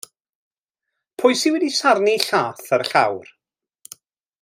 Pwy 1.23 1.37
sydd 1.41 1.55
wedi 1.57 1.71
sarnu 1.77 2.17
lla'th 2.25 2.77
ar 2.79 2.87
y 2.87 2.91
llawr? 2.95 3.33